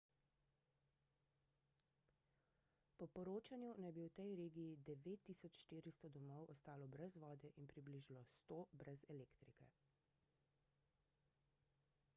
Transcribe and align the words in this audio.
po 3.01 3.07
poročanju 3.17 3.69
naj 3.85 3.93
bi 3.99 4.05
v 4.07 4.15
tej 4.21 4.31
regiji 4.41 4.71
9400 4.89 6.11
domov 6.19 6.49
ostalo 6.57 6.89
brez 6.97 7.21
vode 7.27 7.53
in 7.61 7.69
približno 7.75 8.25
100 8.39 8.61
brez 8.83 9.05
elektrike 9.17 9.69